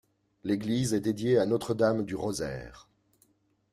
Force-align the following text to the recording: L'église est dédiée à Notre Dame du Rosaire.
L'église 0.43 0.95
est 0.95 0.99
dédiée 0.99 1.37
à 1.37 1.45
Notre 1.45 1.75
Dame 1.75 2.03
du 2.03 2.15
Rosaire. 2.15 2.89